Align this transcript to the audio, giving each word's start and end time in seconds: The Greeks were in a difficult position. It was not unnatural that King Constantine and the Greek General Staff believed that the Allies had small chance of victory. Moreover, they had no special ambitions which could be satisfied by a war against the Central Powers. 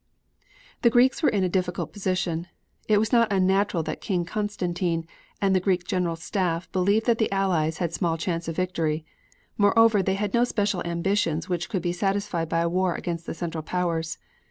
The 0.81 0.89
Greeks 0.89 1.21
were 1.21 1.29
in 1.29 1.43
a 1.43 1.47
difficult 1.47 1.93
position. 1.93 2.47
It 2.87 2.97
was 2.97 3.11
not 3.13 3.31
unnatural 3.31 3.83
that 3.83 4.01
King 4.01 4.25
Constantine 4.25 5.05
and 5.39 5.55
the 5.55 5.59
Greek 5.59 5.83
General 5.85 6.15
Staff 6.15 6.67
believed 6.71 7.05
that 7.05 7.19
the 7.19 7.31
Allies 7.31 7.77
had 7.77 7.93
small 7.93 8.17
chance 8.17 8.47
of 8.47 8.55
victory. 8.55 9.05
Moreover, 9.59 10.01
they 10.01 10.15
had 10.15 10.33
no 10.33 10.43
special 10.43 10.81
ambitions 10.85 11.49
which 11.49 11.69
could 11.69 11.83
be 11.83 11.93
satisfied 11.93 12.49
by 12.49 12.61
a 12.61 12.67
war 12.67 12.95
against 12.95 13.27
the 13.27 13.35
Central 13.35 13.61
Powers. 13.61 14.17